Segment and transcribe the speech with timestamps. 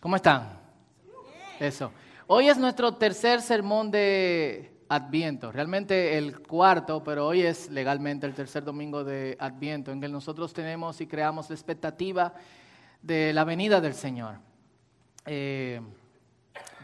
[0.00, 0.60] ¿Cómo están?
[1.58, 1.90] Eso.
[2.26, 8.34] Hoy es nuestro tercer sermón de Adviento, realmente el cuarto, pero hoy es legalmente el
[8.34, 12.34] tercer domingo de Adviento, en que nosotros tenemos y creamos la expectativa
[13.00, 14.36] de la venida del Señor,
[15.24, 15.80] eh,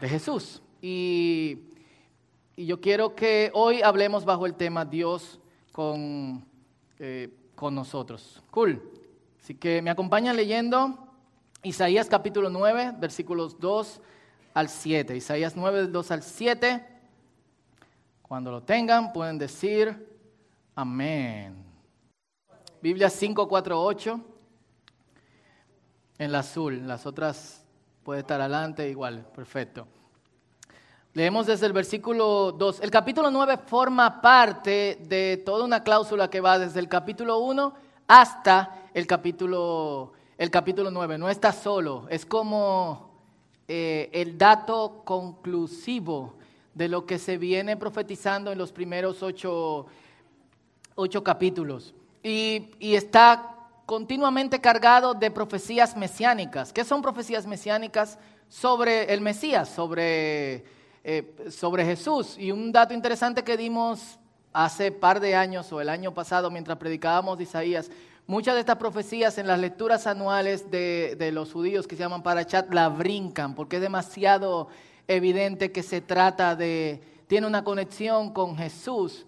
[0.01, 0.63] de Jesús.
[0.81, 1.59] Y,
[2.55, 5.39] y, yo quiero que hoy hablemos bajo el tema Dios
[5.71, 6.43] con,
[6.97, 8.41] eh, con nosotros.
[8.49, 8.81] Cool.
[9.39, 11.02] Así que me acompañan leyendo
[11.65, 14.01] Isaías capítulo 9, versículos 2
[14.53, 15.15] al 7.
[15.15, 16.85] Isaías 9, del 2 al 7.
[18.21, 20.19] Cuando lo tengan, pueden decir
[20.75, 21.55] amén.
[22.81, 24.21] Biblia 5, 4, 8.
[26.17, 27.63] En la azul, las otras
[28.03, 29.87] puede estar adelante igual, perfecto.
[31.13, 32.81] Leemos desde el versículo 2.
[32.81, 37.73] El capítulo 9 forma parte de toda una cláusula que va desde el capítulo 1
[38.05, 41.17] hasta el capítulo el capítulo 9.
[41.17, 43.11] No está solo, es como
[43.67, 46.35] eh, el dato conclusivo
[46.73, 49.87] de lo que se viene profetizando en los primeros ocho,
[51.23, 51.93] capítulos.
[52.23, 53.49] Y, está
[53.85, 56.73] continuamente cargado de profecías mesiánicas.
[56.73, 58.17] ¿Qué son profecías mesiánicas?
[58.49, 60.63] Sobre el Mesías, sobre,
[61.03, 62.37] eh, sobre Jesús.
[62.37, 64.19] Y un dato interesante que dimos
[64.53, 67.89] hace par de años o el año pasado mientras predicábamos Isaías
[68.25, 72.73] Muchas de estas profecías en las lecturas anuales de, los judíos que se llaman Parachat
[72.73, 74.69] la brincan porque es demasiado
[75.09, 79.25] evidente que se trata de, tiene una conexión con Jesús,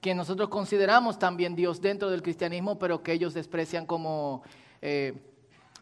[0.00, 4.44] que nosotros consideramos también Dios dentro del cristianismo, pero que ellos desprecian como,
[4.80, 5.14] eh,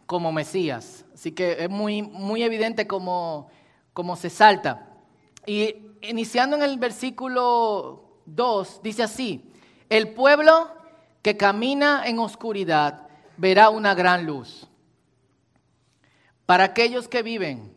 [0.06, 1.04] como Mesías.
[1.12, 3.48] Así que es muy, muy evidente cómo,
[3.92, 4.88] cómo se salta.
[5.44, 9.50] Y iniciando en el versículo 2, dice así,
[9.90, 10.83] el pueblo
[11.24, 13.08] que camina en oscuridad
[13.38, 14.68] verá una gran luz.
[16.44, 17.74] Para aquellos que viven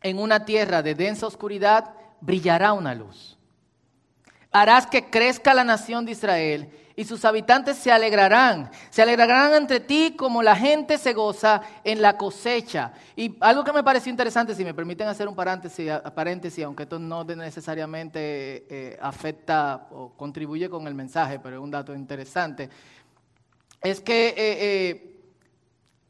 [0.00, 3.36] en una tierra de densa oscuridad, brillará una luz.
[4.50, 8.72] Harás que crezca la nación de Israel y sus habitantes se alegrarán.
[8.90, 12.92] Se alegrarán entre ti como la gente se goza en la cosecha.
[13.14, 17.22] Y algo que me pareció interesante, si me permiten hacer un paréntesis, aunque esto no
[17.22, 22.68] necesariamente eh, afecta o contribuye con el mensaje, pero es un dato interesante,
[23.80, 25.20] es que eh, eh,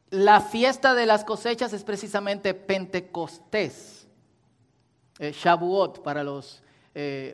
[0.09, 4.09] la fiesta de las cosechas es precisamente Pentecostés,
[5.21, 6.63] Shavuot para los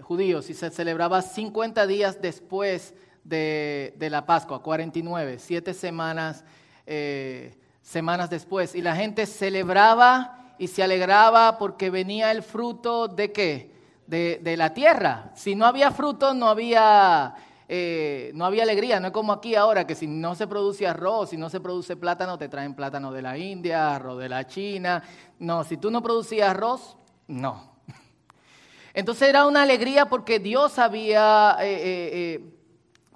[0.03, 6.45] judíos, y se celebraba 50 días después de, la Pascua, 49, siete semanas,
[6.87, 8.75] eh, semanas después.
[8.75, 13.75] Y la gente celebraba y se alegraba porque venía el fruto de qué?
[14.07, 15.33] De, la tierra.
[15.35, 17.35] Si no había fruto, no había,
[17.69, 19.01] eh, no había alegría.
[19.01, 21.97] No es como aquí ahora, que si no se produce arroz, si no se produce
[21.97, 25.03] plátano, te traen plátano de la India, arroz de la China.
[25.39, 27.73] No, si tú no producías arroz, no.
[28.95, 32.54] Entonces era una alegría porque Dios había eh,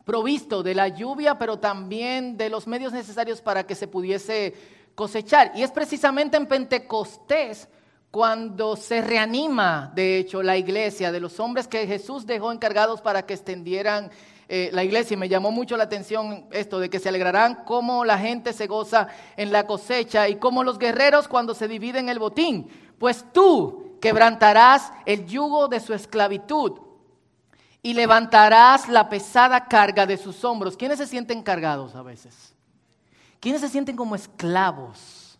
[0.08, 4.54] provisto de la lluvia, pero también de los medios necesarios para que se pudiese
[4.94, 5.52] cosechar.
[5.54, 7.68] Y es precisamente en Pentecostés
[8.10, 13.26] cuando se reanima, de hecho, la iglesia de los hombres que Jesús dejó encargados para
[13.26, 14.10] que extendieran
[14.48, 15.12] eh, la iglesia.
[15.12, 18.66] Y me llamó mucho la atención esto de que se alegrarán como la gente se
[18.66, 22.66] goza en la cosecha y como los guerreros cuando se dividen el botín.
[22.98, 26.87] Pues tú quebrantarás el yugo de su esclavitud
[27.82, 30.76] y levantarás la pesada carga de sus hombros.
[30.76, 32.54] ¿Quiénes se sienten cargados a veces?
[33.40, 35.38] ¿Quiénes se sienten como esclavos?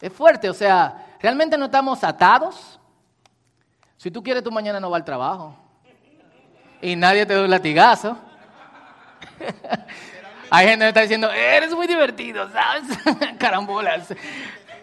[0.00, 2.80] Es fuerte, o sea, realmente no estamos atados.
[3.98, 5.54] Si tú quieres, tú mañana no va al trabajo.
[6.80, 8.16] Y nadie te da un latigazo.
[10.50, 12.84] Hay gente que está diciendo, eres muy divertido, ¿sabes?
[13.38, 14.14] Carambolas.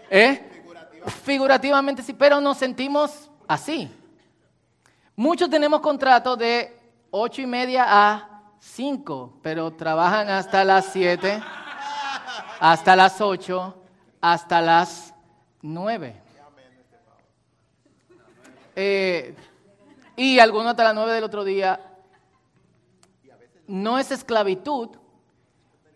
[0.10, 0.44] ¿Eh?
[1.24, 3.92] Figurativamente sí, pero nos sentimos así.
[5.16, 11.42] Muchos tenemos contratos de ocho y media a cinco, pero trabajan hasta las siete,
[12.60, 13.76] hasta las ocho,
[14.22, 15.14] hasta las
[15.62, 16.22] nueve.
[18.76, 19.36] Eh,
[20.16, 21.80] y algunos hasta las nueve del otro día.
[23.66, 24.90] No es esclavitud,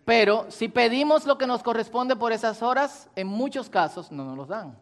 [0.03, 4.35] pero si pedimos lo que nos corresponde por esas horas, en muchos casos no nos
[4.35, 4.77] los dan.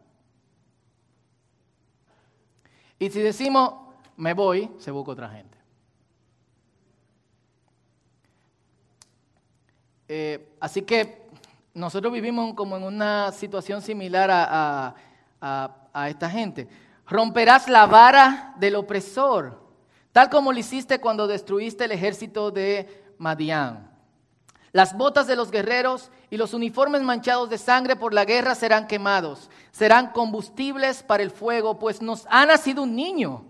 [2.99, 3.73] Y si decimos,
[4.17, 5.57] me voy, se busca otra gente.
[10.09, 11.29] Eh, así que
[11.73, 14.95] nosotros vivimos como en una situación similar a,
[15.39, 16.67] a, esta gente.
[17.07, 19.59] Romperás la vara del opresor,
[20.11, 23.89] tal como lo hiciste cuando destruiste el ejército de Madián.
[24.71, 28.86] Las botas de los guerreros y los uniformes manchados de sangre por la guerra serán
[28.88, 33.45] quemados, serán combustibles para el fuego, pues nos ha nacido un niño,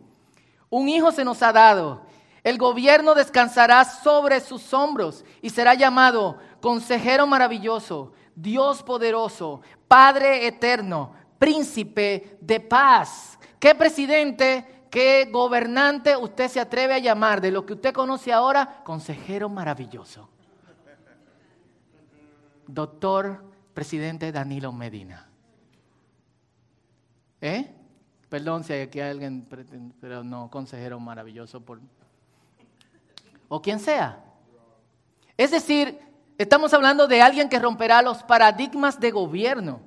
[0.69, 2.04] un hijo se nos ha dado.
[2.42, 11.13] El gobierno descansará sobre sus hombros y será llamado Consejero maravilloso, Dios poderoso, Padre eterno,
[11.38, 13.39] Príncipe de paz.
[13.60, 18.81] ¿Qué presidente, qué gobernante usted se atreve a llamar de lo que usted conoce ahora?
[18.83, 20.30] Consejero maravilloso
[22.74, 23.44] doctor
[23.74, 25.27] presidente Danilo Medina.
[27.42, 27.74] ¿Eh?
[28.30, 29.48] Perdón si hay aquí alguien,
[30.00, 31.80] pero no, consejero maravilloso por...
[33.48, 34.24] O quien sea.
[35.36, 36.00] Es decir,
[36.38, 39.81] estamos hablando de alguien que romperá los paradigmas de gobierno.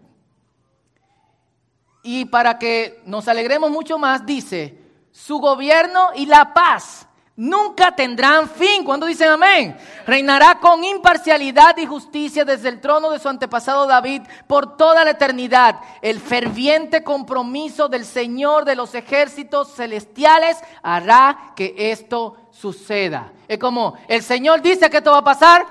[2.02, 4.76] Y para que nos alegremos mucho más, dice,
[5.12, 7.06] su gobierno y la paz
[7.36, 8.84] nunca tendrán fin.
[8.84, 9.76] Cuando dicen amén?
[10.06, 15.12] Reinará con imparcialidad y justicia desde el trono de su antepasado David por toda la
[15.12, 15.80] eternidad.
[16.00, 23.32] El ferviente compromiso del Señor de los ejércitos celestiales hará que esto suceda.
[23.48, 25.66] Es como el Señor dice que esto va a pasar.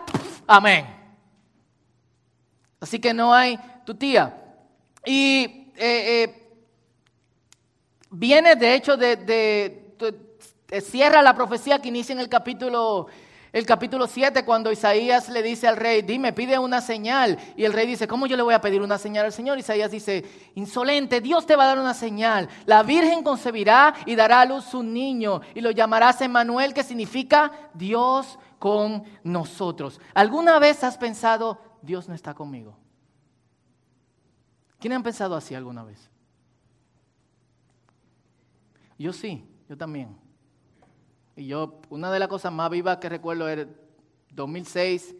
[0.48, 0.86] Amén.
[2.80, 4.38] Así que no hay tu tía.
[5.06, 6.50] Y eh, eh,
[8.10, 9.81] viene de hecho de
[10.80, 13.08] cierra la profecía que inicia en el capítulo
[13.54, 17.38] el capítulo 7, cuando Isaías le dice al rey, dime, pide una señal.
[17.58, 19.60] Y el rey dice, ¿cómo yo le voy a pedir una señal al Señor?
[19.60, 20.24] Isaías dice,
[20.56, 22.48] insolente, Dios te va a dar una señal.
[22.66, 27.52] La Virgen concebirá y dará a luz su niño y lo llamarás Emmanuel, que significa
[27.74, 30.00] Dios con nosotros.
[30.14, 32.78] ¿Alguna vez has pensado, Dios no está conmigo?
[34.80, 36.10] ¿Quién ha pensado así alguna vez?
[38.98, 40.31] Yo sí, yo también.
[41.36, 43.66] Y yo, una de las cosas más vivas que recuerdo era
[44.32, 45.16] 2006,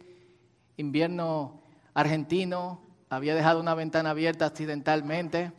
[0.76, 1.60] invierno
[1.94, 5.52] argentino, había dejado una ventana abierta accidentalmente,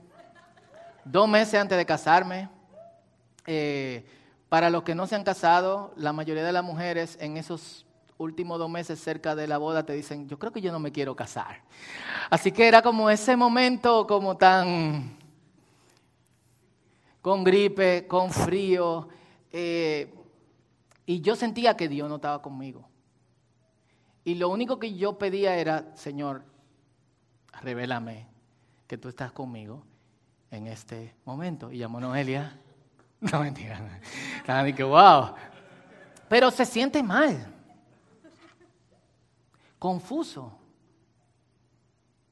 [1.05, 2.49] dos meses antes de casarme.
[3.45, 4.05] Eh,
[4.49, 7.85] para los que no se han casado, la mayoría de las mujeres en esos
[8.17, 10.91] últimos dos meses cerca de la boda te dicen, yo creo que yo no me
[10.91, 11.61] quiero casar.
[12.29, 15.17] Así que era como ese momento como tan
[17.21, 19.07] con gripe, con frío.
[19.51, 20.13] Eh,
[21.05, 22.87] y yo sentía que Dios no estaba conmigo.
[24.25, 26.43] Y lo único que yo pedía era, Señor,
[27.61, 28.27] revélame
[28.87, 29.83] que tú estás conmigo
[30.49, 31.71] en este momento.
[31.71, 32.59] Y llamó Noelia.
[33.23, 33.79] No mentira.
[34.45, 34.75] No.
[34.75, 35.33] que wow.
[36.27, 37.47] Pero se siente mal.
[39.79, 40.51] Confuso.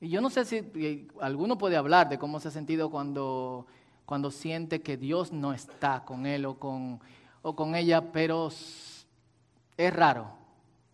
[0.02, 3.68] Y yo no sé si alguno puede hablar de cómo se ha sentido cuando,
[4.06, 7.00] cuando siente que Dios no está con él o con,
[7.42, 10.32] o con ella, pero es raro,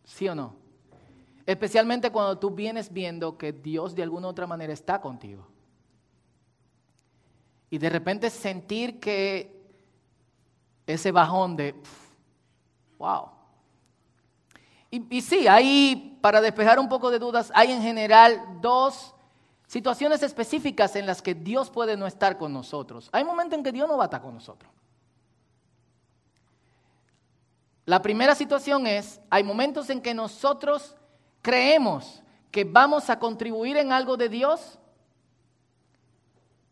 [0.03, 0.55] ¿sí o no?
[1.45, 5.47] Especialmente cuando tú vienes viendo que Dios de alguna otra manera está contigo.
[7.69, 9.57] Y de repente sentir que
[10.85, 11.75] ese bajón de,
[12.97, 13.29] wow.
[14.89, 19.13] Y sí, hay, para despejar un poco de dudas, hay en general dos
[19.67, 23.09] situaciones específicas en las que Dios puede no estar con nosotros.
[23.11, 24.71] Hay momentos en que Dios no va a estar con nosotros.
[27.87, 30.93] La primera situación es, hay momentos en que nosotros
[31.41, 34.77] creemos que vamos a contribuir en algo de Dios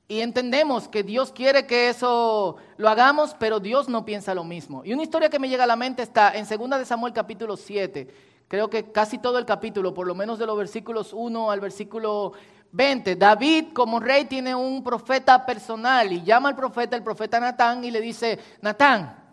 [0.09, 4.83] y entendemos que Dios quiere que eso lo hagamos, pero Dios no piensa lo mismo.
[4.83, 7.55] Y una historia que me llega a la mente está en 2 de Samuel capítulo
[7.55, 8.13] 7.
[8.49, 12.33] Creo que casi todo el capítulo, por lo menos de los versículos 1 al versículo
[12.73, 13.15] 20.
[13.15, 17.91] David como rey tiene un profeta personal y llama al profeta, el profeta Natán, y
[17.91, 19.24] le dice, Natán,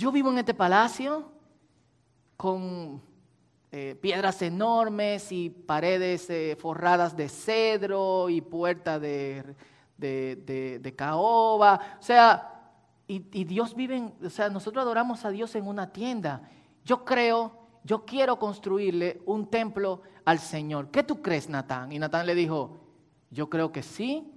[0.00, 1.30] yo vivo en este palacio
[2.38, 3.02] con
[3.70, 9.54] eh, piedras enormes y paredes eh, forradas de cedro y puertas de,
[9.98, 11.98] de, caoba.
[12.00, 12.72] O sea,
[13.06, 16.48] y, y, Dios vive, en, o sea, nosotros adoramos a Dios en una tienda.
[16.82, 17.52] Yo creo,
[17.84, 20.90] yo quiero construirle un templo al Señor.
[20.90, 21.92] ¿Qué tú crees, Natán?
[21.92, 22.78] Y Natán le dijo,
[23.30, 24.32] yo creo que sí,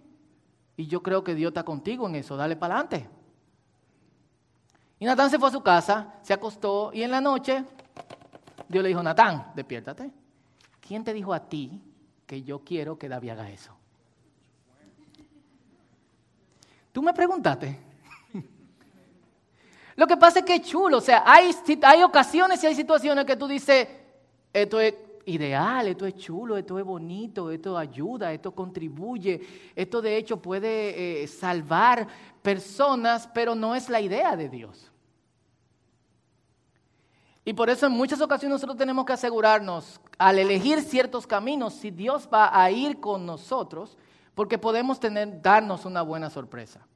[0.75, 3.22] y yo creo que Dios está contigo en eso, dale para adelante.
[5.03, 7.65] Y Natán se fue a su casa, se acostó y en la noche
[8.69, 10.09] Dios le dijo, Natán, despiértate.
[10.79, 11.81] ¿Quién te dijo a ti
[12.25, 13.75] que yo quiero que David haga eso?
[16.93, 17.77] Tú me preguntaste.
[19.97, 23.25] Lo que pasa es que es chulo, o sea, hay, hay ocasiones y hay situaciones
[23.25, 23.85] que tú dices,
[24.53, 24.95] esto es
[25.25, 29.41] ideal, esto es chulo, esto es bonito, esto ayuda, esto contribuye,
[29.75, 32.07] esto de hecho puede eh, salvar
[32.41, 34.92] personas, pero no es la idea de Dios.
[37.45, 41.91] Y por eso en muchas ocasiones nosotros tenemos que asegurarnos al elegir ciertos caminos si
[41.91, 43.97] Dios va a ir con nosotros,
[44.33, 46.87] porque podemos tener, darnos una buena sorpresa.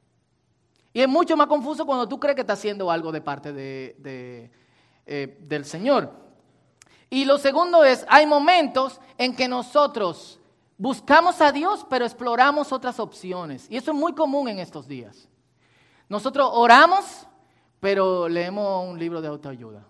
[0.94, 4.52] Y es mucho más confuso cuando tú crees que está haciendo algo de parte de,
[5.06, 6.12] eh, del Señor.
[7.10, 10.40] Y lo segundo es, hay momentos en que nosotros
[10.78, 13.68] buscamos a Dios, pero exploramos otras opciones.
[13.70, 15.28] Y eso es muy común en estos días.
[16.10, 17.28] Nosotros oramos,
[17.80, 19.86] pero leemos un libro de autoayuda.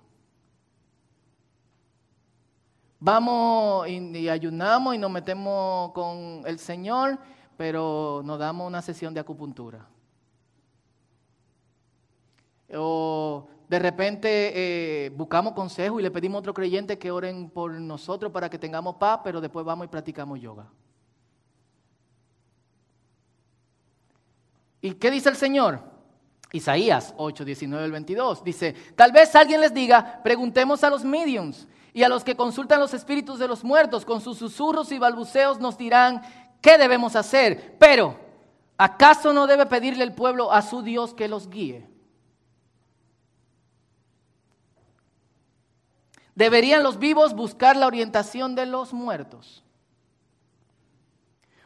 [3.00, 7.20] Vamos y, ayunamos y nos metemos con el Señor,
[7.56, 9.88] pero nos damos una sesión de acupuntura.
[12.74, 17.72] O de repente eh, buscamos consejo y le pedimos a otro creyente que oren por
[17.72, 20.68] nosotros para que tengamos paz, pero después vamos y practicamos yoga.
[24.82, 25.82] ¿Y qué dice el Señor?
[26.51, 32.04] Isaías 8, 19 22 dice, tal vez alguien les diga, preguntemos a los mediums y
[32.04, 35.80] a los que consultan los espíritus de los muertos, con sus susurros y balbuceos nos
[35.80, 36.22] dirán
[36.62, 37.75] qué debemos hacer.
[37.80, 38.20] Pero,
[38.77, 41.89] ¿acaso no debe pedirle el pueblo a su Dios que los guíe?
[46.36, 49.63] ¿Deberían los vivos buscar la orientación de los muertos?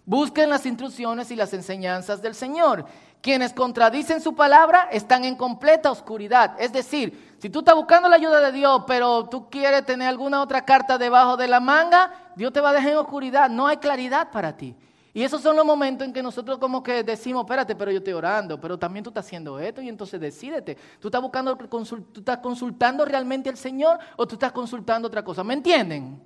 [0.06, 2.86] Busquen las instrucciones y las enseñanzas del Señor.
[3.22, 6.56] Quienes contradicen su palabra están en completa oscuridad.
[6.58, 10.44] Es decir, si tú estás buscando la ayuda de Dios, pero tú quieres tener alguna
[10.44, 13.50] otra carta debajo de la manga, Dios te va a dejar en oscuridad.
[13.50, 14.76] No hay claridad para ti.
[15.12, 18.14] Y esos son los momentos en que nosotros como que decimos, espérate, pero yo estoy
[18.14, 20.78] orando, pero también tú estás haciendo esto y entonces decídete.
[21.00, 25.44] ¿Tú estás buscando, tú estás consultando realmente al Señor o tú estás consultando otra cosa?
[25.44, 26.22] ¿Me entienden?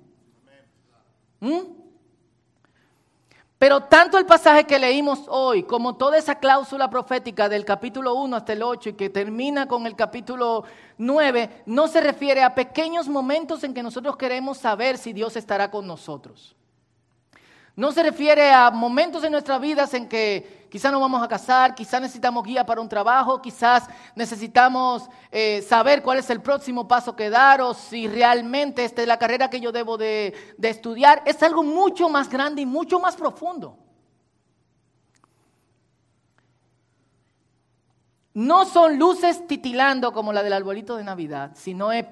[1.40, 1.86] ¿Mm?
[3.58, 8.36] Pero tanto el pasaje que leímos hoy como toda esa cláusula profética del capítulo 1
[8.36, 10.64] hasta el 8 y que termina con el capítulo
[10.98, 15.70] 9 no se refiere a pequeños momentos en que nosotros queremos saber si Dios estará
[15.70, 16.56] con nosotros.
[17.76, 21.74] No se refiere a momentos en nuestras vidas en que quizás nos vamos a casar,
[21.74, 23.84] quizás necesitamos guía para un trabajo, quizás
[24.14, 29.08] necesitamos eh, saber cuál es el próximo paso que dar o si realmente esta es
[29.08, 31.22] la carrera que yo debo de, de estudiar.
[31.26, 33.76] Es algo mucho más grande y mucho más profundo.
[38.36, 42.06] No son luces titilando como la del arbolito de Navidad, sino es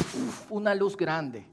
[0.50, 1.47] una luz grande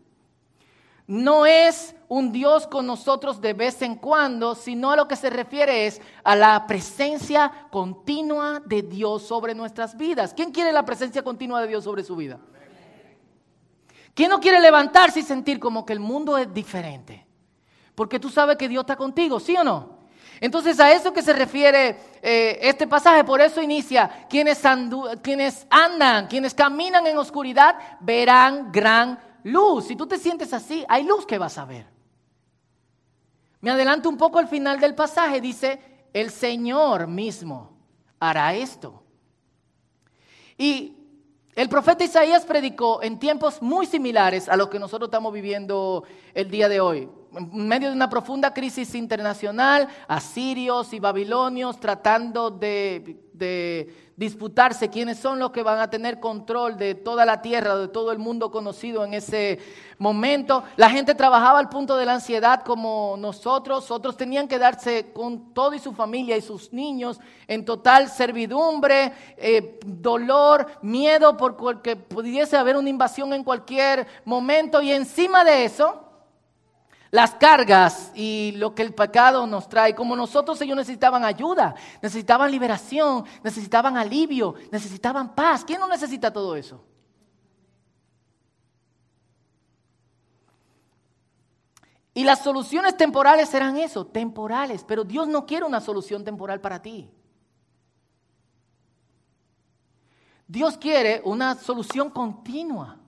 [1.12, 5.30] no es un Dios con nosotros de vez en cuando, sino a lo que se
[5.30, 10.34] refiere es a la presencia continua de Dios sobre nuestras vidas.
[10.34, 12.40] ¿Quién quiere la presencia continua de Dios sobre su vida?
[14.14, 17.28] ¿Quién no quiere levantarse y sentir como que el mundo es diferente?
[17.94, 20.01] Porque tú sabes que Dios está contigo, ¿sí o no?
[20.42, 24.60] Entonces a eso que se refiere eh, este pasaje, por eso inicia, quienes,
[25.22, 29.86] quienes andan, quienes caminan en oscuridad, verán gran luz.
[29.86, 31.86] Si tú te sientes así, hay luz que vas a ver.
[33.60, 35.80] Me adelanto un poco al final del pasaje, dice,
[36.12, 37.78] el Señor mismo
[38.20, 39.04] hará esto.
[40.58, 40.98] Y
[41.54, 46.50] el profeta Isaías predicó en tiempos muy similares a los que nosotros estamos viviendo el
[46.50, 47.10] día de hoy.
[47.34, 53.18] En medio de una profunda crisis internacional, asirios y babilonios tratando de,
[54.18, 58.12] disputarse quiénes son los que van a tener control de toda la tierra, de todo
[58.12, 59.58] el mundo conocido en ese
[59.98, 60.64] momento.
[60.76, 65.54] La gente trabajaba al punto de la ansiedad como nosotros, otros tenían que darse con
[65.56, 72.58] todo y su familia y sus niños en total servidumbre, eh, dolor, miedo porque pudiese
[72.58, 76.11] haber una invasión en cualquier momento y encima de eso
[77.12, 79.94] las cargas y lo que el pecado nos trae.
[79.94, 85.66] Como nosotros ellos necesitaban ayuda, necesitaban liberación, necesitaban alivio, necesitaban paz.
[85.66, 86.84] ¿Quién no necesita todo eso?
[92.14, 94.84] Y las soluciones temporales eran eso, temporales.
[94.86, 97.10] Pero Dios no quiere una solución temporal para ti.
[100.48, 103.01] Dios quiere una solución continua.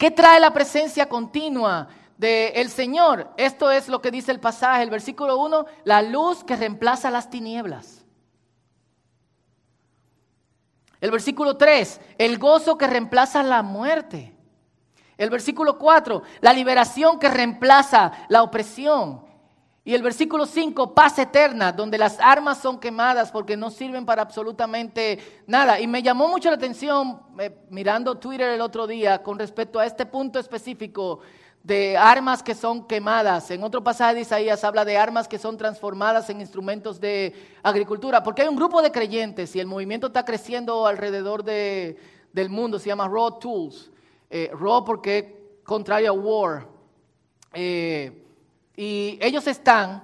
[0.00, 3.34] ¿Qué trae la presencia continua del Señor?
[3.36, 7.28] Esto es lo que dice el pasaje, el versículo 1, la luz que reemplaza las
[7.28, 8.02] tinieblas.
[11.02, 14.34] El versículo 3, el gozo que reemplaza la muerte.
[15.18, 19.26] El versículo 4, la liberación que reemplaza la opresión.
[19.82, 24.20] Y el versículo 5, paz eterna, donde las armas son quemadas porque no sirven para
[24.22, 25.80] absolutamente nada.
[25.80, 29.86] Y me llamó mucho la atención eh, mirando Twitter el otro día con respecto a
[29.86, 31.20] este punto específico
[31.62, 33.50] de armas que son quemadas.
[33.50, 38.22] En otro pasaje de Isaías habla de armas que son transformadas en instrumentos de agricultura,
[38.22, 41.96] porque hay un grupo de creyentes y el movimiento está creciendo alrededor de,
[42.32, 43.90] del mundo, se llama Raw Tools.
[44.28, 46.66] Eh, raw porque contrario a war.
[47.52, 48.19] Eh,
[48.80, 50.02] y ellos están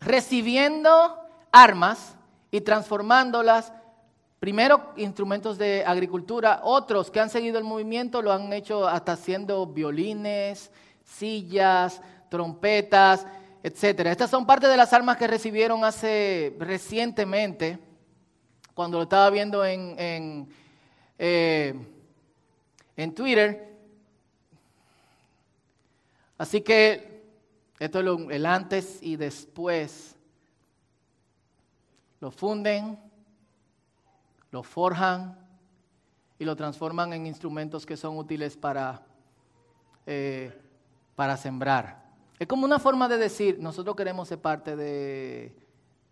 [0.00, 1.14] recibiendo
[1.52, 2.16] armas
[2.50, 3.70] y transformándolas,
[4.38, 9.66] primero instrumentos de agricultura, otros que han seguido el movimiento lo han hecho hasta haciendo
[9.66, 10.70] violines,
[11.04, 12.00] sillas,
[12.30, 13.26] trompetas,
[13.62, 14.10] etcétera.
[14.10, 17.78] Estas son parte de las armas que recibieron hace recientemente,
[18.72, 20.48] cuando lo estaba viendo en, en,
[21.18, 21.74] eh,
[22.96, 23.76] en Twitter.
[26.38, 27.09] Así que
[27.80, 30.14] esto es el antes y después.
[32.20, 33.00] Lo funden,
[34.50, 35.38] lo forjan
[36.38, 39.02] y lo transforman en instrumentos que son útiles para,
[40.06, 40.52] eh,
[41.16, 42.04] para sembrar.
[42.38, 45.56] Es como una forma de decir, nosotros queremos ser parte de,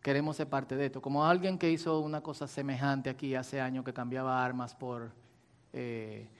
[0.00, 1.02] queremos ser parte de esto.
[1.02, 5.12] Como alguien que hizo una cosa semejante aquí hace años que cambiaba armas por,
[5.74, 6.30] eh,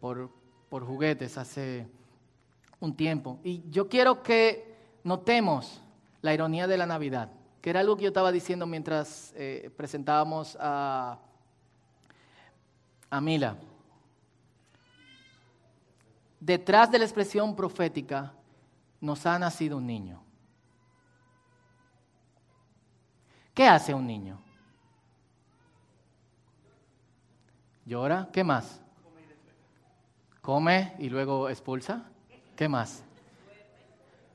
[0.00, 0.30] por,
[0.68, 1.88] por juguetes hace
[2.80, 3.38] un tiempo.
[3.44, 5.80] Y yo quiero que notemos
[6.22, 10.56] la ironía de la Navidad, que era algo que yo estaba diciendo mientras eh, presentábamos
[10.60, 11.18] a,
[13.10, 13.56] a Mila.
[16.40, 18.32] Detrás de la expresión profética
[19.00, 20.22] nos ha nacido un niño.
[23.52, 24.40] ¿Qué hace un niño?
[27.84, 28.80] Llora, ¿qué más?
[30.40, 32.09] Come y luego expulsa.
[32.60, 33.02] ¿Qué más?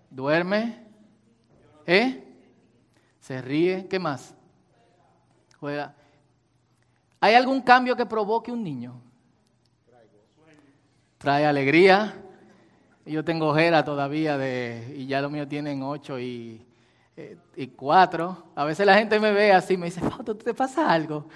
[0.10, 0.79] Duerme.
[1.86, 2.24] ¿Eh?
[3.20, 3.86] Se ríe.
[3.88, 4.34] ¿Qué más?
[5.60, 5.94] Juega.
[7.20, 9.00] ¿Hay algún cambio que provoque un niño?
[11.20, 12.15] Trae alegría,
[13.05, 16.65] yo tengo ojera todavía de, y ya los míos tienen ocho y,
[17.15, 18.46] eh, y cuatro.
[18.55, 21.27] A veces la gente me ve así, me dice, Fausto, ¿te pasa algo?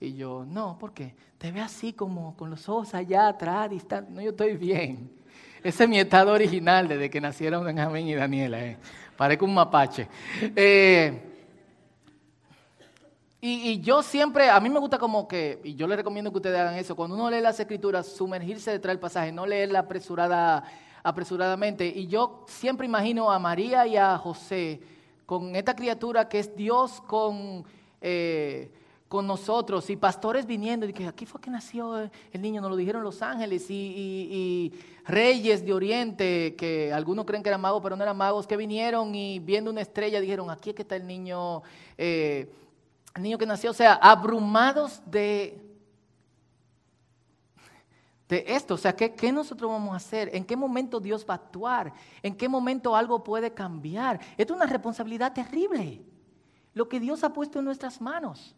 [0.00, 1.14] Y yo, no, ¿por qué?
[1.36, 4.10] Te ve así como con los ojos allá atrás, distante.
[4.10, 5.18] No, yo estoy bien.
[5.62, 8.64] Ese es mi estado original desde que nacieron Benjamín y Daniela.
[8.64, 8.76] Eh.
[9.16, 10.08] Parezco un mapache.
[10.54, 11.24] Eh,
[13.40, 16.58] y, yo siempre, a mí me gusta como que, y yo les recomiendo que ustedes
[16.58, 20.64] hagan eso, cuando uno lee las escrituras, sumergirse detrás del pasaje, no leerla apresurada
[21.02, 21.86] apresuradamente.
[21.86, 24.80] Y yo siempre imagino a María y a José
[25.24, 27.64] con esta criatura que es Dios con,
[28.00, 28.72] eh,
[29.08, 32.76] con nosotros y pastores viniendo y que aquí fue que nació el niño, nos lo
[32.76, 34.72] dijeron los ángeles y,
[35.06, 39.14] reyes de Oriente, que algunos creen que eran magos, pero no eran magos, que vinieron
[39.14, 41.62] y viendo una estrella dijeron, aquí es que está el niño,
[41.96, 42.52] eh,
[43.14, 45.64] el niño que nació, o sea, abrumados de
[48.28, 48.74] de esto.
[48.74, 50.28] O sea, ¿qué, ¿qué, nosotros vamos a hacer?
[50.34, 51.92] ¿En qué momento Dios va a actuar?
[52.22, 54.20] ¿En qué momento algo puede cambiar?
[54.36, 56.02] Es una responsabilidad terrible.
[56.74, 58.54] Lo que Dios ha puesto en nuestras manos.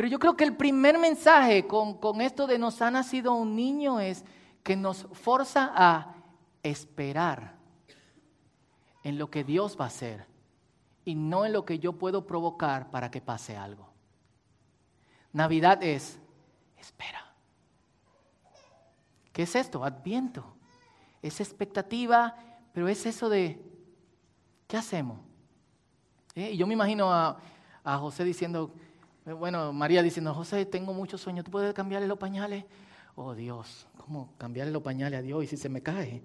[0.00, 3.54] Pero yo creo que el primer mensaje con, con esto de nos ha nacido un
[3.54, 4.24] niño es
[4.62, 6.14] que nos forza a
[6.62, 7.58] esperar
[9.04, 10.24] en lo que Dios va a hacer
[11.04, 13.90] y no en lo que yo puedo provocar para que pase algo.
[15.34, 16.18] Navidad es
[16.78, 17.34] espera.
[19.34, 19.84] ¿Qué es esto?
[19.84, 20.56] Adviento.
[21.20, 22.36] Es expectativa,
[22.72, 23.62] pero es eso de,
[24.66, 25.20] ¿qué hacemos?
[26.34, 26.52] ¿Eh?
[26.52, 27.38] Y yo me imagino a,
[27.84, 28.72] José diciendo,
[29.24, 32.64] bueno, María diciendo, José, tengo muchos sueños, ¿tú puedes cambiarle los pañales?
[33.14, 36.22] Oh Dios, ¿cómo cambiarle los pañales a Dios y si se me cae?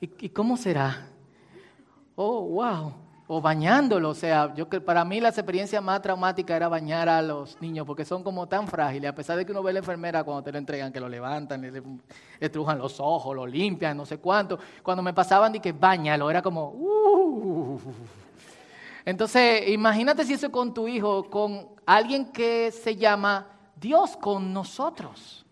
[0.00, 1.08] ¿Y, cómo será?
[2.14, 4.10] Oh, wow o bañándolo.
[4.10, 8.04] O sea, yo para mí la experiencia más traumática era bañar a los niños porque
[8.04, 10.50] son como tan frágiles, a pesar de que uno ve a la enfermera cuando te
[10.50, 11.82] lo entregan, que lo levantan, le
[12.40, 14.58] estrujan los ojos, lo limpian, no sé cuánto.
[14.82, 17.80] Cuando me pasaban de que bañalo, era como, uh.
[19.08, 25.46] Entonces, imagínate si eso con tu hijo, con alguien que se llama Dios con nosotros.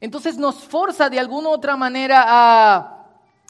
[0.00, 3.04] Entonces nos forza de alguna u otra manera a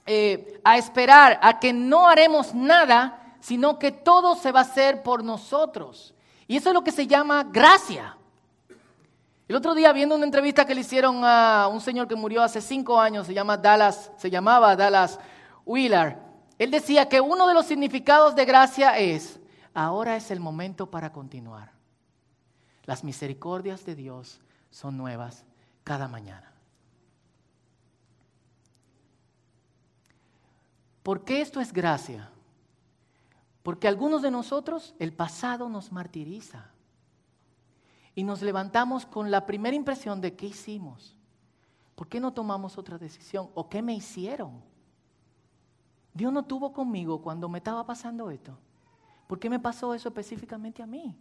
[0.07, 5.05] eh, a esperar a que no haremos nada, sino que todo se va a hacer
[5.05, 6.13] por nosotros.
[6.49, 8.17] Y eso es lo que se llama gracia.
[9.47, 12.61] El otro día viendo una entrevista que le hicieron a un señor que murió hace
[12.61, 15.21] cinco años, se llama Dallas, se llamaba Dallas
[15.65, 16.28] Wheeler.
[16.59, 19.39] Él decía que uno de los significados de gracia es,
[19.73, 21.73] ahora es el momento para continuar.
[22.85, 24.41] Las misericordias de Dios
[24.71, 25.45] son nuevas
[25.85, 26.53] cada mañana.
[31.03, 32.31] ¿Por qué esto es gracia?
[33.63, 36.71] Porque algunos de nosotros el pasado nos martiriza
[38.15, 41.17] y nos levantamos con la primera impresión de qué hicimos.
[41.95, 43.49] ¿Por qué no tomamos otra decisión?
[43.55, 44.63] ¿O qué me hicieron?
[46.19, 48.59] Dios no tuvo conmigo cuando me estaba pasando esto.
[49.29, 51.17] ¿Por qué me pasó eso específicamente a mí?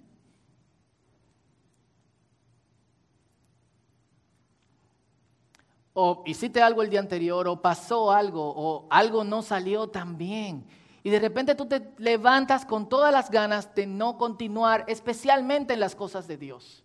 [5.93, 10.65] O hiciste algo el día anterior, o pasó algo, o algo no salió tan bien.
[11.03, 15.79] Y de repente tú te levantas con todas las ganas de no continuar, especialmente en
[15.79, 16.83] las cosas de Dios.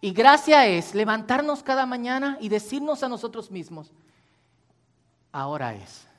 [0.00, 3.90] Y gracia es levantarnos cada mañana y decirnos a nosotros mismos,
[5.32, 6.09] ahora es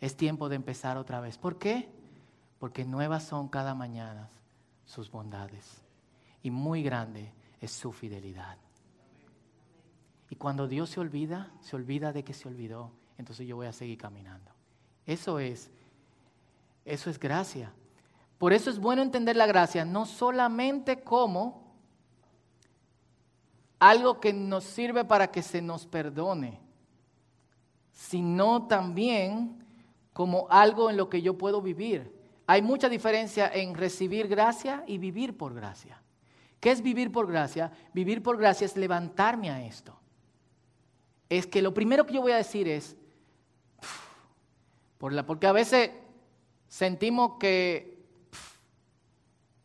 [0.00, 1.38] es tiempo de empezar otra vez.
[1.38, 1.88] ¿Por qué?
[2.58, 4.28] Porque nuevas son cada mañana
[4.84, 5.82] sus bondades
[6.42, 8.56] y muy grande es su fidelidad.
[10.30, 13.72] Y cuando Dios se olvida, se olvida de que se olvidó, entonces yo voy a
[13.72, 14.50] seguir caminando.
[15.06, 15.70] Eso es,
[16.84, 17.72] eso es gracia.
[18.38, 21.64] Por eso es bueno entender la gracia, no solamente como
[23.78, 26.60] algo que nos sirve para que se nos perdone,
[27.92, 29.65] sino también
[30.16, 32.10] como algo en lo que yo puedo vivir.
[32.46, 36.00] Hay mucha diferencia en recibir gracia y vivir por gracia.
[36.58, 37.70] ¿Qué es vivir por gracia?
[37.92, 39.94] Vivir por gracia es levantarme a esto.
[41.28, 42.96] Es que lo primero que yo voy a decir es,
[44.96, 45.90] por la, porque a veces
[46.66, 48.02] sentimos que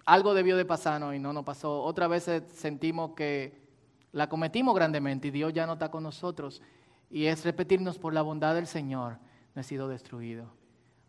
[0.04, 1.82] algo debió de pasar y no nos pasó.
[1.82, 3.70] Otras veces sentimos que
[4.12, 6.62] la cometimos grandemente y Dios ya no está con nosotros.
[7.10, 9.18] Y es repetirnos por la bondad del Señor,
[9.54, 10.46] no he sido destruido.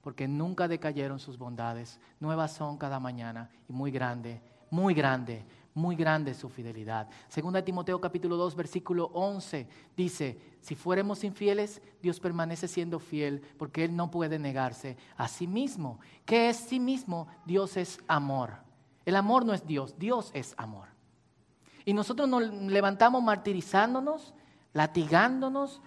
[0.01, 2.01] Porque nunca decayeron sus bondades.
[2.19, 7.09] Nuevas son cada mañana y muy grande, muy grande, muy grande su fidelidad.
[7.29, 13.85] Segunda Timoteo capítulo 2 versículo 11 dice, si fuéramos infieles, Dios permanece siendo fiel porque
[13.85, 16.01] Él no puede negarse a sí mismo.
[16.25, 17.29] ¿Qué es sí mismo?
[17.47, 18.55] Dios es amor.
[19.05, 20.89] El amor no es Dios, Dios es amor.
[21.85, 24.35] Y nosotros nos levantamos martirizándonos,
[24.73, 25.81] latigándonos,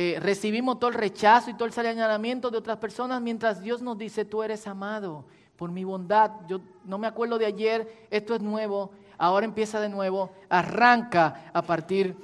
[0.00, 3.98] eh, recibimos todo el rechazo y todo el señalamiento de otras personas mientras Dios nos
[3.98, 5.24] dice, tú eres amado
[5.56, 6.30] por mi bondad.
[6.46, 11.62] Yo no me acuerdo de ayer, esto es nuevo, ahora empieza de nuevo, arranca a
[11.62, 12.14] partir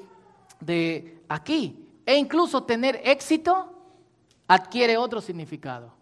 [0.61, 1.85] de aquí.
[2.07, 3.73] E incluso tener éxito
[4.47, 5.93] adquiere otro significado.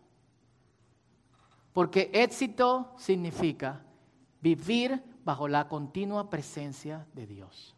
[1.73, 3.81] Porque éxito significa
[4.43, 7.75] vivir bajo la continua presencia de Dios.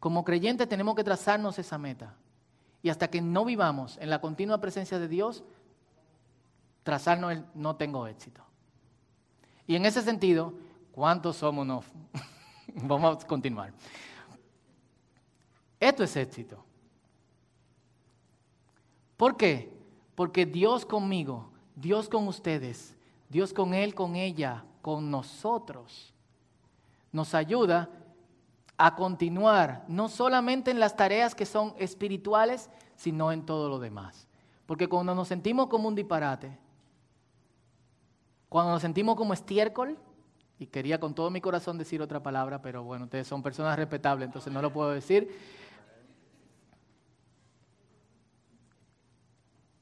[0.00, 2.14] Como creyentes tenemos que trazarnos esa meta.
[2.82, 5.44] Y hasta que no vivamos en la continua presencia de Dios,
[6.82, 8.42] trazarnos el no tengo éxito.
[9.66, 10.54] Y en ese sentido,
[10.90, 11.66] ¿cuántos somos?
[11.66, 11.84] No?
[12.82, 13.72] Vamos a continuar.
[15.78, 16.64] Esto es éxito.
[19.18, 19.70] ¿Por qué?
[20.14, 22.96] Porque Dios conmigo, Dios con ustedes,
[23.28, 26.14] Dios con Él, con ella, con nosotros,
[27.12, 27.90] nos ayuda
[28.82, 34.26] a continuar, no solamente en las tareas que son espirituales, sino en todo lo demás.
[34.64, 36.58] Porque cuando nos sentimos como un disparate,
[38.48, 39.98] cuando nos sentimos como estiércol,
[40.58, 44.26] y quería con todo mi corazón decir otra palabra, pero bueno, ustedes son personas respetables,
[44.26, 45.30] entonces no lo puedo decir.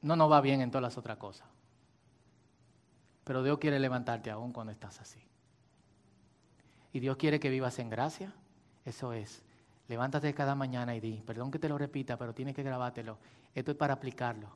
[0.01, 1.47] No nos va bien en todas las otras cosas.
[3.23, 5.21] Pero Dios quiere levantarte aún cuando estás así.
[6.91, 8.33] Y Dios quiere que vivas en gracia.
[8.89, 9.43] Eso es.
[9.87, 13.19] Levántate cada mañana y di, perdón que te lo repita, pero tienes que grabártelo.
[13.53, 14.49] Esto es para aplicarlo.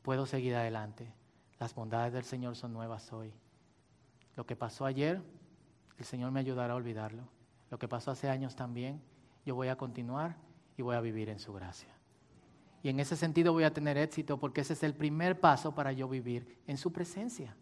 [0.00, 1.12] Puedo seguir adelante.
[1.58, 3.30] Las bondades del Señor son nuevas hoy.
[4.36, 5.22] Lo que pasó ayer,
[5.98, 7.28] el Señor me ayudará a olvidarlo.
[7.70, 9.02] Lo que pasó hace años también,
[9.44, 10.36] yo voy a continuar
[10.78, 11.94] y voy a vivir en su gracia.
[12.82, 15.92] Y en ese sentido voy a tener éxito porque ese es el primer paso para
[15.92, 17.54] yo vivir en su presencia.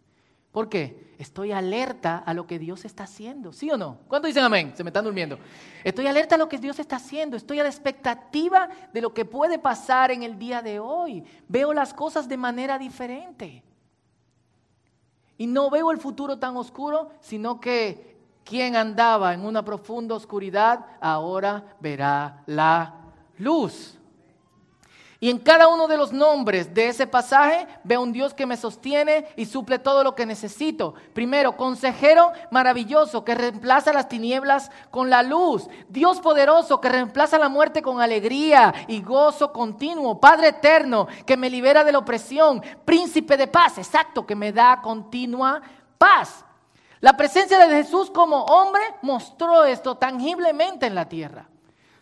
[0.55, 1.13] ¿Por qué?
[1.17, 3.97] Estoy alerta a lo que Dios está haciendo, ¿sí o no?
[4.07, 4.71] ¿Cuántos dicen amén?
[4.73, 5.37] Se me están durmiendo.
[5.83, 9.25] Estoy alerta a lo que Dios está haciendo, estoy a la expectativa de lo que
[9.25, 11.25] puede pasar en el día de hoy.
[11.49, 13.65] Veo las cosas de manera diferente.
[15.37, 18.15] Y no veo el futuro tan oscuro, sino que
[18.45, 22.95] quien andaba en una profunda oscuridad ahora verá la
[23.39, 23.99] luz.
[25.25, 28.57] Y en cada uno de los nombres de ese pasaje veo un Dios que me
[28.57, 30.93] sostiene y suple todo lo que necesito.
[31.15, 35.67] Primero, consejero maravilloso que reemplaza las tinieblas con la luz.
[35.89, 40.19] Dios poderoso que reemplaza la muerte con alegría y gozo continuo.
[40.19, 42.61] Padre eterno que me libera de la opresión.
[42.85, 45.59] Príncipe de paz, exacto, que me da continua
[45.97, 46.45] paz.
[46.99, 51.49] La presencia de Jesús como hombre mostró esto tangiblemente en la tierra.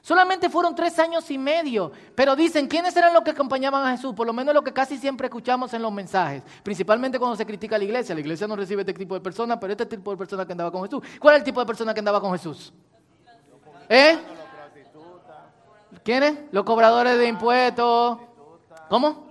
[0.03, 4.13] Solamente fueron tres años y medio, pero dicen, ¿quiénes eran los que acompañaban a Jesús?
[4.13, 7.77] Por lo menos lo que casi siempre escuchamos en los mensajes, principalmente cuando se critica
[7.77, 8.13] a la iglesia.
[8.13, 10.71] La iglesia no recibe este tipo de personas, pero este tipo de personas que andaba
[10.73, 11.01] con Jesús.
[11.21, 12.73] ¿Cuál es el tipo de persona que andaba con Jesús?
[13.87, 14.19] ¿Eh?
[16.03, 16.37] ¿Quiénes?
[16.51, 18.17] Los cobradores de impuestos.
[18.89, 19.27] ¿Cómo?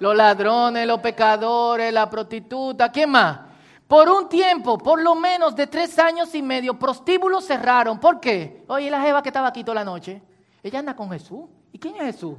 [0.00, 2.90] Los ladrones, los pecadores, la prostituta.
[2.90, 3.51] ¿Quién más?
[3.92, 8.00] Por un tiempo, por lo menos de tres años y medio, prostíbulos cerraron.
[8.00, 8.64] ¿Por qué?
[8.66, 10.22] Oye, la jeva que estaba aquí toda la noche,
[10.62, 11.44] ella anda con Jesús.
[11.70, 12.38] ¿Y quién es Jesús?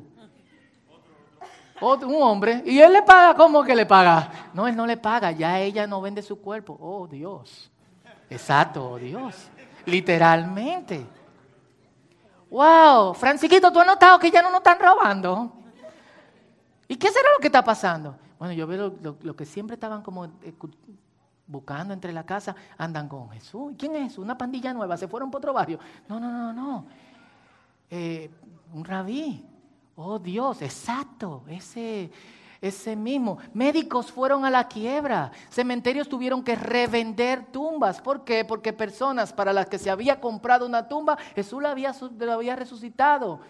[1.79, 2.63] Un hombre.
[2.65, 3.35] ¿Y él le paga?
[3.35, 4.49] ¿Cómo que le paga?
[4.51, 5.29] No, él no le paga.
[5.29, 6.75] Ya ella no vende su cuerpo.
[6.81, 7.69] Oh, Dios.
[8.31, 9.35] Exacto, oh, Dios.
[9.85, 11.05] Literalmente.
[12.49, 15.53] Wow, Francisquito, ¿tú has notado que ya no nos están robando?
[16.87, 18.15] ¿Y qué será lo que está pasando?
[18.39, 20.27] Bueno, yo veo lo, que siempre estaban como
[21.45, 23.73] buscando entre la casa, andan con Jesús.
[23.77, 24.23] ¿Quién es Jesús?
[24.23, 25.79] Una pandilla nueva, se fueron por otro barrio.
[26.07, 26.85] No, no, no, no.
[27.89, 28.29] Eh,
[28.73, 29.45] un rabí.
[29.95, 32.11] Oh Dios, exacto, ese,
[32.59, 33.37] ese mismo.
[33.53, 35.31] Médicos fueron a la quiebra.
[35.49, 38.01] Cementerios tuvieron que revender tumbas.
[38.01, 38.43] ¿Por qué?
[38.43, 42.55] Porque personas para las que se había comprado una tumba, Jesús la había, la había
[42.55, 43.41] resucitado.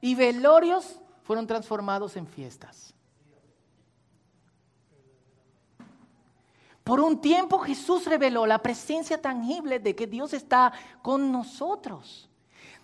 [0.00, 2.94] Y velorios fueron transformados en fiestas.
[6.84, 12.28] Por un tiempo Jesús reveló la presencia tangible de que Dios está con nosotros.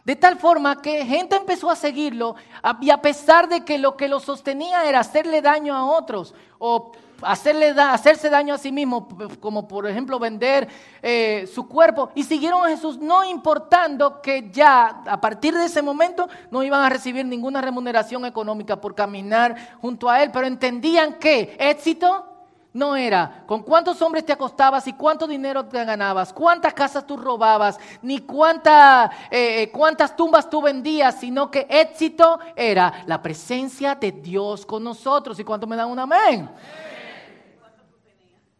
[0.04, 2.36] De tal forma que gente empezó a seguirlo
[2.80, 6.92] y a pesar de que lo que lo sostenía era hacerle daño a otros o
[7.22, 9.08] hacerle hacerse daño a sí mismo,
[9.40, 10.68] como por ejemplo vender
[11.02, 15.82] eh, su cuerpo, y siguieron a Jesús no importando que ya a partir de ese
[15.82, 21.14] momento no iban a recibir ninguna remuneración económica por caminar junto a Él, pero entendían
[21.14, 22.35] que éxito
[22.76, 27.16] no era con cuántos hombres te acostabas y cuánto dinero te ganabas, cuántas casas tú
[27.16, 34.12] robabas, ni eh, eh, cuántas tumbas tú vendías, sino que éxito era la presencia de
[34.12, 35.38] Dios con nosotros.
[35.40, 36.50] ¿Y cuánto me dan un amén?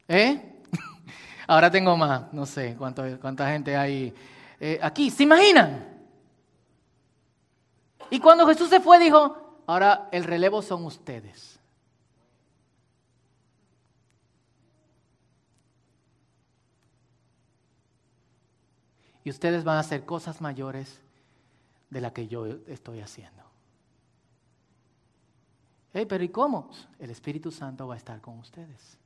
[0.08, 0.62] ¿Eh?
[1.46, 4.14] Ahora tengo más, no sé cuánto, cuánta gente hay
[4.58, 5.10] eh, aquí.
[5.10, 5.94] ¿Se imaginan?
[8.08, 11.55] Y cuando Jesús se fue, dijo, ahora el relevo son ustedes.
[19.26, 21.00] Y ustedes van a hacer cosas mayores
[21.90, 23.42] de las que yo estoy haciendo.
[25.90, 26.70] pero ¿y cómo?
[27.00, 28.96] El Espíritu Santo va a estar con ustedes.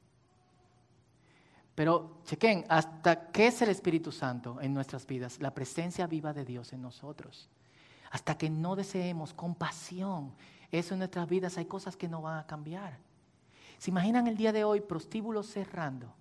[1.74, 5.40] Pero chequen, ¿hasta qué es el Espíritu Santo en nuestras vidas?
[5.40, 7.48] La presencia viva de Dios en nosotros.
[8.11, 10.35] Hasta que no deseemos compasión,
[10.70, 12.98] eso en nuestras vidas hay cosas que no van a cambiar.
[13.78, 16.12] ¿Se imaginan el día de hoy prostíbulos cerrando?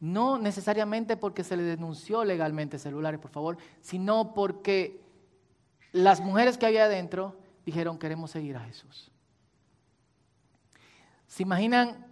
[0.00, 5.00] No necesariamente porque se le denunció legalmente celulares, por favor, sino porque
[5.92, 9.10] las mujeres que había adentro dijeron queremos seguir a Jesús.
[11.26, 12.06] ¿Se imaginan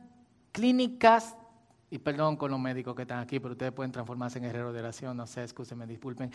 [0.52, 1.36] clínicas,
[1.90, 4.80] y perdón con los médicos que están aquí, pero ustedes pueden transformarse en herreros de
[4.80, 6.30] oración, no sé, escúsenme, disculpen,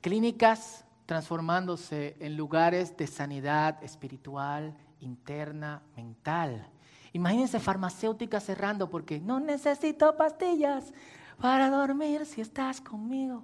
[0.00, 6.68] clínicas transformándose en lugares de sanidad espiritual, interna, mental.
[7.12, 10.92] Imagínense farmacéutica cerrando porque no necesito pastillas
[11.38, 13.42] para dormir si estás conmigo.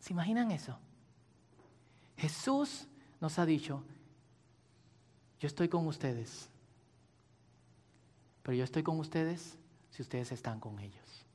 [0.00, 0.78] ¿Se imaginan eso?
[2.16, 2.86] Jesús
[3.20, 3.82] nos ha dicho,
[5.40, 6.48] yo estoy con ustedes,
[8.42, 9.56] pero yo estoy con ustedes
[9.90, 11.26] si ustedes están con ellos.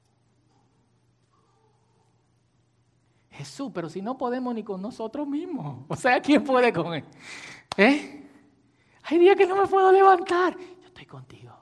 [3.31, 7.03] Jesús, pero si no podemos ni con nosotros mismos, o sea, ¿quién puede con él?
[7.75, 8.29] ¿Eh?
[9.03, 10.57] Hay días que no me puedo levantar
[10.97, 11.53] estoy contigo.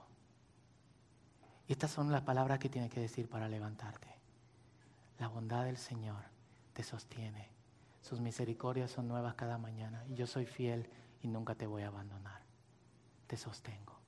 [1.68, 4.08] Y estas son las palabras que tienes que decir para levantarte.
[5.20, 6.24] La bondad del Señor
[6.72, 7.50] te sostiene.
[8.02, 10.06] Sus misericordias son nuevas cada mañana.
[10.08, 10.88] Y yo soy fiel
[11.22, 12.44] y nunca te voy a abandonar.
[13.28, 14.00] Te sostengo.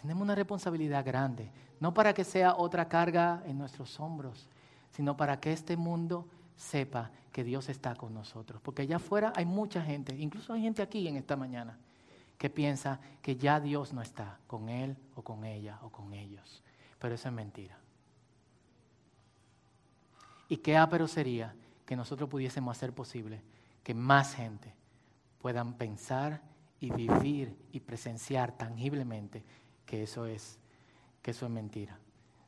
[0.00, 4.48] Tenemos una responsabilidad grande, no para que sea otra carga en nuestros hombros,
[4.90, 8.60] sino para que este mundo sepa que Dios está con nosotros.
[8.62, 11.78] Porque allá afuera hay mucha gente, incluso hay gente aquí en esta mañana,
[12.38, 16.62] que piensa que ya Dios no está con él o con ella o con ellos.
[16.98, 17.78] Pero eso es mentira.
[20.48, 21.54] Y qué ápero sería
[21.86, 23.42] que nosotros pudiésemos hacer posible
[23.82, 24.74] que más gente
[25.40, 26.42] puedan pensar
[26.80, 29.44] y vivir y presenciar tangiblemente
[29.86, 30.58] que eso es,
[31.22, 31.98] que eso es mentira.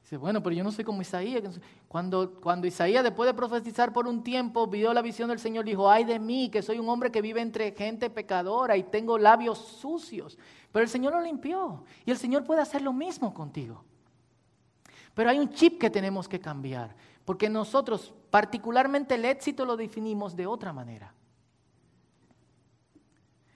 [0.04, 1.58] Dice, bueno, pero yo no soy como Isaías.
[1.88, 5.90] Cuando, cuando Isaías, después de profetizar por un tiempo, vio la visión del Señor, dijo,
[5.90, 9.58] ay de mí, que soy un hombre que vive entre gente pecadora y tengo labios
[9.58, 10.38] sucios.
[10.70, 13.82] Pero el Señor lo limpió y el Señor puede hacer lo mismo contigo.
[15.14, 20.36] Pero hay un chip que tenemos que cambiar, porque nosotros, particularmente el éxito, lo definimos
[20.36, 21.14] de otra manera.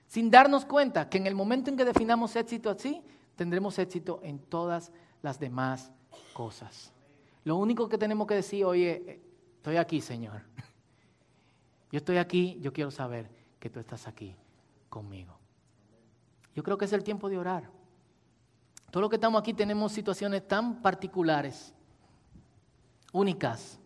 [0.06, 3.02] Sin darnos cuenta que en el momento en que definamos éxito así,
[3.36, 5.92] tendremos éxito en todas las demás
[6.32, 6.92] cosas.
[7.44, 9.20] Lo único que tenemos que decir, oye,
[9.56, 10.42] estoy aquí, Señor.
[11.90, 14.36] Yo estoy aquí, yo quiero saber que tú estás aquí
[14.90, 15.38] conmigo.
[16.54, 17.70] Yo creo que es el tiempo de orar.
[18.90, 21.72] Todos los que estamos aquí tenemos situaciones tan particulares,
[23.12, 23.78] únicas.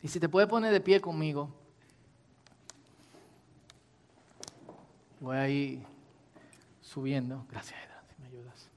[0.00, 1.50] Y si te puedes poner de pie conmigo,
[5.20, 5.91] voy a ir
[6.92, 7.46] subiendo.
[7.48, 8.68] Gracias, Edra, si me ayudas.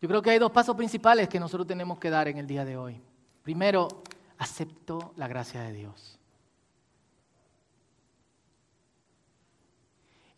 [0.00, 2.64] Yo creo que hay dos pasos principales que nosotros tenemos que dar en el día
[2.64, 3.02] de hoy.
[3.42, 3.88] Primero,
[4.38, 6.20] acepto la gracia de Dios.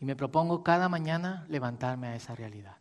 [0.01, 2.77] Y me propongo cada mañana levantarme a esa realidad.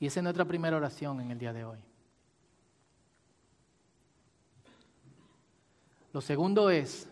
[0.00, 1.78] Y esa es nuestra primera oración en el día de hoy.
[6.12, 7.08] Lo segundo es,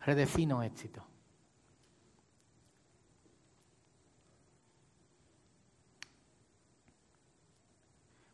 [0.00, 1.04] redefino éxito.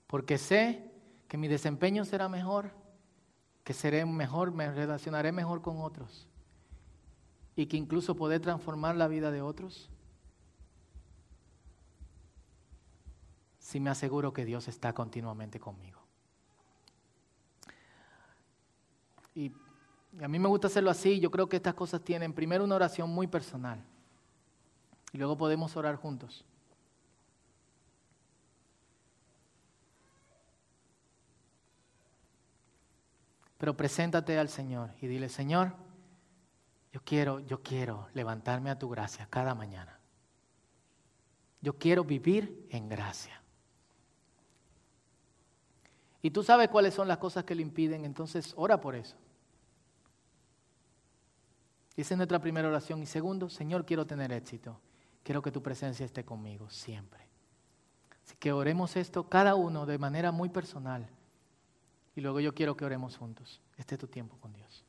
[0.06, 0.90] Porque sé
[1.28, 2.82] que mi desempeño será mejor
[3.64, 6.26] que seré mejor, me relacionaré mejor con otros
[7.54, 9.90] y que incluso poder transformar la vida de otros
[13.72, 15.98] si me aseguro que Dios está continuamente conmigo.
[19.34, 19.50] Y,
[20.20, 23.08] a mí me gusta hacerlo así, yo creo que estas cosas tienen primero una oración
[23.08, 23.82] muy personal
[25.10, 26.44] y luego podemos orar juntos.
[33.56, 35.72] Pero preséntate al Señor y dile, Señor,
[36.92, 39.98] yo quiero, yo quiero levantarme a tu gracia cada mañana.
[41.62, 43.41] Yo quiero vivir en gracia.
[46.22, 49.16] Y tú sabes cuáles son las cosas que le impiden, entonces ora por eso.
[51.96, 53.02] Esa es nuestra primera oración.
[53.02, 54.80] Y segundo, Señor, quiero tener éxito.
[55.22, 57.20] Quiero que tu presencia esté conmigo siempre.
[58.24, 61.08] Así que oremos esto cada uno de manera muy personal.
[62.14, 63.60] Y luego yo quiero que oremos juntos.
[63.76, 64.84] Este es tu tiempo con Dios.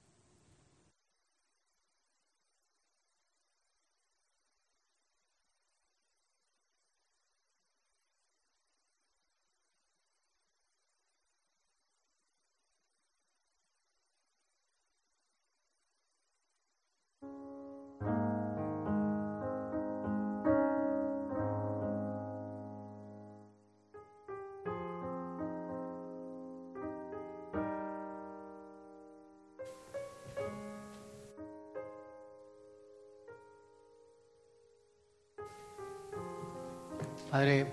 [37.33, 37.65] Padre,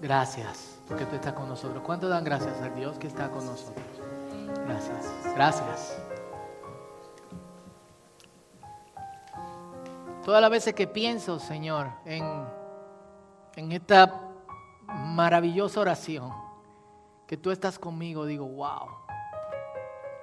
[0.00, 1.82] gracias porque tú estás con nosotros.
[1.84, 3.84] ¿Cuánto dan gracias al Dios que está con nosotros?
[4.64, 5.98] Gracias, gracias.
[10.24, 12.24] Todas las veces que pienso, Señor, en,
[13.56, 14.20] en esta
[14.86, 16.32] maravillosa oración,
[17.26, 18.86] que tú estás conmigo, digo, wow,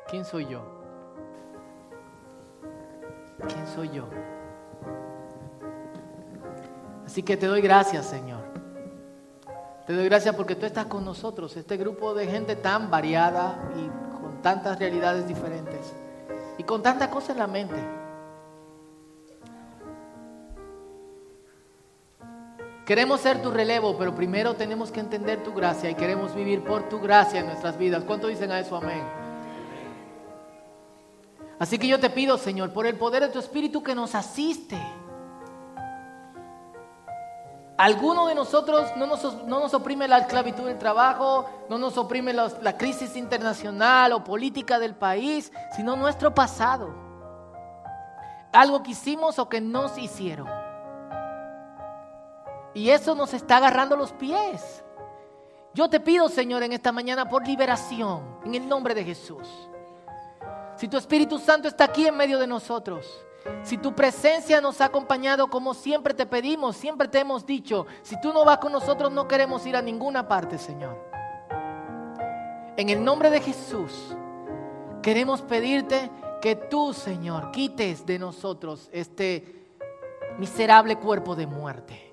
[0.07, 0.61] ¿quién soy yo?
[3.45, 4.07] ¿Quién soy yo?
[7.05, 8.38] Así que te doy gracias, Señor.
[9.89, 13.87] Te doy gracias porque tú estás con nosotros, este grupo de gente tan variada y
[14.21, 15.95] con tantas realidades diferentes
[16.59, 17.75] y con tantas cosas en la mente.
[22.85, 26.87] Queremos ser tu relevo, pero primero tenemos que entender tu gracia y queremos vivir por
[26.87, 28.03] tu gracia en nuestras vidas.
[28.03, 28.75] ¿Cuánto dicen a eso?
[28.75, 29.01] Amén.
[31.57, 34.77] Así que yo te pido, Señor, por el poder de tu Espíritu que nos asiste
[37.79, 43.15] Alguno de nosotros no nos, oprime la esclavitud del trabajo, no nos oprime la crisis
[43.15, 46.93] internacional o política del país, sino nuestro pasado.
[48.51, 50.49] Algo que hicimos o que nos hicieron.
[52.73, 54.83] Y eso nos está agarrando los pies.
[55.73, 59.47] Yo te pido, Señor, en esta mañana por liberación, en el nombre de Jesús.
[60.75, 63.25] Si tu Espíritu Santo está aquí en medio de nosotros,
[63.63, 68.19] si tu presencia nos ha acompañado como siempre te pedimos, siempre te hemos dicho, si
[68.19, 70.97] tú no vas con nosotros no queremos ir a ninguna parte, Señor.
[72.77, 74.15] En el nombre de Jesús,
[75.01, 76.09] queremos pedirte
[76.41, 79.67] que tú, Señor, quites de nosotros este
[80.37, 82.11] miserable cuerpo de muerte.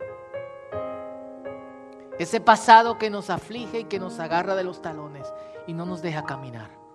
[2.19, 5.33] Ese pasado que nos aflige y que nos agarra de los talones
[5.67, 6.86] y no nos deja caminar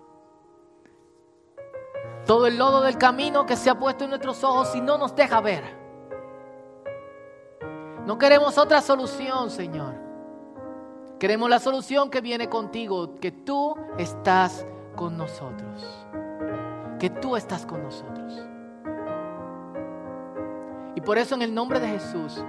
[2.26, 5.14] todo el lodo del camino que se ha puesto en nuestros ojos y no nos
[5.14, 5.64] deja ver.
[8.06, 9.94] No queremos otra solución, Señor.
[11.18, 14.66] Queremos la solución que viene contigo, que tú estás
[14.96, 16.06] con nosotros.
[16.98, 18.46] que tú estás con nosotros.
[20.94, 22.44] Y por eso en el nombre de Jesús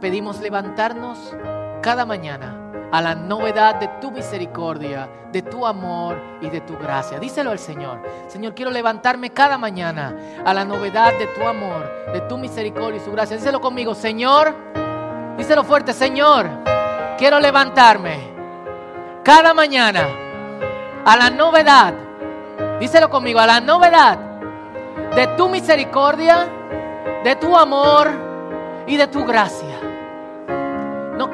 [0.00, 1.36] pedimos levantarnos
[1.82, 7.18] cada mañana a la novedad de tu misericordia, de tu amor y de tu gracia.
[7.18, 8.00] Díselo al Señor.
[8.28, 10.14] Señor, quiero levantarme cada mañana
[10.44, 13.36] a la novedad de tu amor, de tu misericordia y su gracia.
[13.36, 14.54] Díselo conmigo, Señor.
[15.36, 16.48] Díselo fuerte, Señor.
[17.16, 18.18] Quiero levantarme
[19.22, 20.08] cada mañana
[21.04, 21.94] a la novedad.
[22.78, 24.18] Díselo conmigo, a la novedad
[25.14, 26.46] de tu misericordia,
[27.24, 28.08] de tu amor
[28.86, 29.79] y de tu gracia.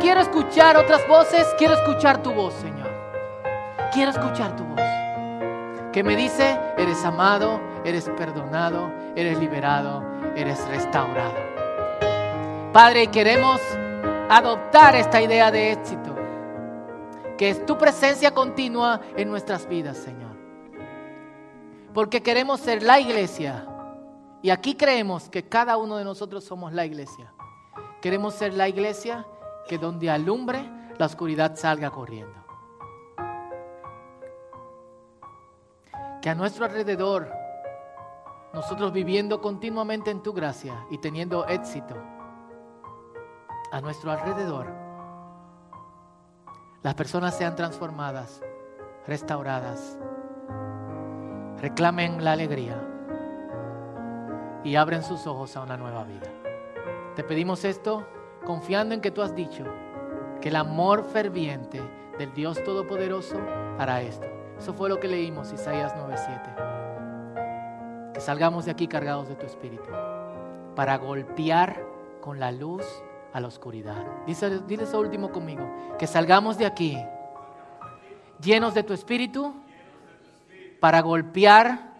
[0.00, 2.90] Quiero escuchar otras voces, quiero escuchar tu voz, Señor.
[3.92, 4.80] Quiero escuchar tu voz.
[5.90, 10.04] Que me dice, eres amado, eres perdonado, eres liberado,
[10.36, 11.34] eres restaurado.
[12.74, 13.58] Padre, queremos
[14.28, 16.14] adoptar esta idea de éxito,
[17.38, 20.36] que es tu presencia continua en nuestras vidas, Señor.
[21.94, 23.66] Porque queremos ser la iglesia.
[24.42, 27.32] Y aquí creemos que cada uno de nosotros somos la iglesia.
[28.02, 29.26] Queremos ser la iglesia
[29.66, 30.64] que donde alumbre
[30.98, 32.34] la oscuridad salga corriendo.
[36.22, 37.30] Que a nuestro alrededor,
[38.52, 41.94] nosotros viviendo continuamente en tu gracia y teniendo éxito,
[43.70, 44.66] a nuestro alrededor,
[46.82, 48.42] las personas sean transformadas,
[49.06, 49.98] restauradas,
[51.58, 52.80] reclamen la alegría
[54.62, 56.28] y abren sus ojos a una nueva vida.
[57.14, 58.06] Te pedimos esto
[58.46, 59.66] confiando en que tú has dicho
[60.40, 61.82] que el amor ferviente
[62.18, 63.38] del Dios Todopoderoso
[63.78, 64.26] hará esto.
[64.58, 68.14] Eso fue lo que leímos, Isaías 9:7.
[68.14, 69.90] Que salgamos de aquí cargados de tu espíritu
[70.74, 71.84] para golpear
[72.22, 72.86] con la luz
[73.34, 74.02] a la oscuridad.
[74.26, 75.68] Dice, dile eso último conmigo.
[75.98, 76.96] Que salgamos de aquí
[78.40, 79.54] llenos de tu espíritu
[80.80, 81.92] para golpear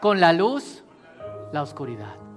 [0.00, 0.84] con la luz
[1.52, 2.27] la oscuridad.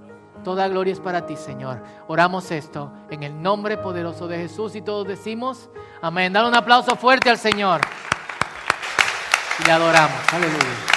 [0.44, 1.82] Toda gloria es para ti, Señor.
[2.08, 5.70] Oramos esto en el nombre poderoso de Jesús y todos decimos,
[6.00, 6.32] amén.
[6.32, 7.80] Dale un aplauso fuerte al Señor.
[9.60, 10.32] Y le adoramos.
[10.32, 10.91] Aleluya.